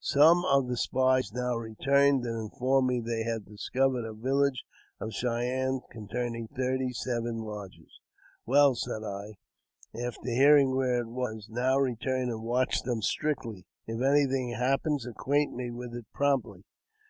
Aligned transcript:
Some 0.00 0.44
of 0.44 0.68
the 0.68 0.76
spies 0.76 1.32
now 1.32 1.56
returned 1.56 2.26
and 2.26 2.38
informed 2.38 2.88
me 2.88 3.00
that 3.00 3.08
they 3.08 3.22
had 3.22 3.46
discovered 3.46 4.04
a 4.04 4.12
village 4.12 4.64
of 5.00 5.14
Cheyennes 5.14 5.80
containing 5.90 6.48
thirty 6.48 6.92
seven 6.92 7.38
lodges. 7.38 7.98
"Well," 8.44 8.74
said 8.74 9.02
I, 9.02 9.36
after 9.98 10.28
learning 10.28 10.76
where 10.76 10.98
it 11.00 11.08
was, 11.08 11.48
''now 11.50 11.78
return 11.82 12.28
and 12.28 12.42
watch 12.42 12.82
them 12.82 13.00
strictly; 13.00 13.64
if 13.86 14.02
anything 14.02 14.50
happens, 14.50 15.06
acquaint 15.06 15.54
me 15.54 15.70
with 15.70 15.94
it 15.94 16.04
promptly." 16.12 16.66